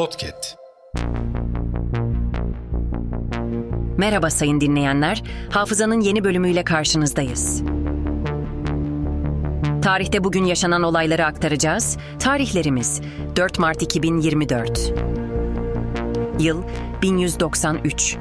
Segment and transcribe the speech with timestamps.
[0.00, 0.56] Podcast.
[3.98, 7.62] Merhaba sayın dinleyenler, Hafızanın yeni bölümüyle karşınızdayız.
[9.82, 11.98] Tarihte bugün yaşanan olayları aktaracağız.
[12.18, 13.00] Tarihlerimiz
[13.36, 14.92] 4 Mart 2024.
[16.38, 16.62] Yıl
[17.02, 18.16] 1193.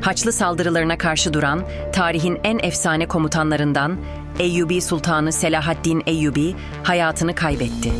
[0.00, 3.98] Haçlı saldırılarına karşı duran tarihin en efsane komutanlarından
[4.38, 6.54] Eyyubi Sultanı Selahaddin Eyyubi
[6.84, 7.92] hayatını kaybetti.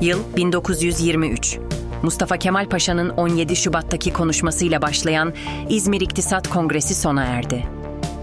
[0.00, 1.58] Yıl 1923.
[2.02, 5.32] Mustafa Kemal Paşa'nın 17 Şubat'taki konuşmasıyla başlayan
[5.68, 7.66] İzmir İktisat Kongresi sona erdi.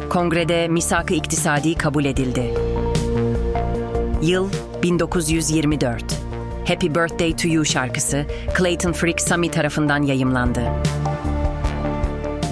[0.10, 2.54] Kongrede misak-ı iktisadi kabul edildi.
[4.22, 4.50] Yıl
[4.84, 6.04] 1924.
[6.68, 8.26] Happy Birthday to You şarkısı
[8.58, 10.62] Clayton Frick Sami tarafından yayımlandı.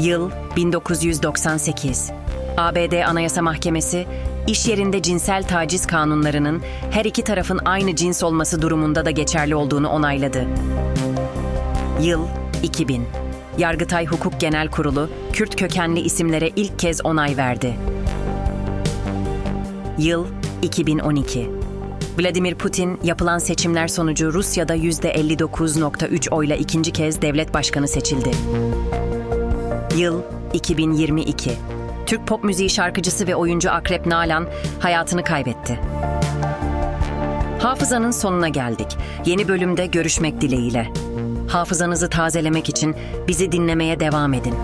[0.02, 2.12] Yıl 1998.
[2.58, 4.06] ABD Anayasa Mahkemesi,
[4.52, 6.62] iş yerinde cinsel taciz kanunlarının
[6.92, 10.48] her iki tarafın aynı cins olması durumunda da geçerli olduğunu onayladı.
[12.02, 12.26] Yıl
[12.64, 13.08] 2000.
[13.58, 17.74] Yargıtay Hukuk Genel Kurulu, Kürt kökenli isimlere ilk kez onay verdi.
[19.98, 20.26] Yıl
[20.62, 21.50] 2012.
[22.20, 28.32] Vladimir Putin yapılan seçimler sonucu Rusya'da %59.3 oyla ikinci kez devlet başkanı seçildi.
[29.98, 30.22] Yıl
[30.54, 31.52] 2022.
[32.12, 34.48] Türk pop müziği şarkıcısı ve oyuncu Akrep Nalan
[34.80, 35.80] hayatını kaybetti.
[37.60, 38.98] Hafızanın sonuna geldik.
[39.26, 40.88] Yeni bölümde görüşmek dileğiyle.
[41.48, 42.96] Hafızanızı tazelemek için
[43.28, 44.56] bizi dinlemeye devam edin.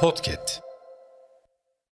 [0.00, 0.69] Podcast.